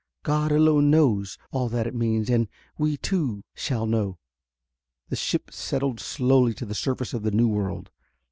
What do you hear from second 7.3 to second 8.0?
world.